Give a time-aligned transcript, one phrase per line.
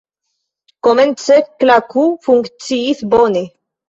[0.87, 3.45] Komence, Klaku funkciis bone.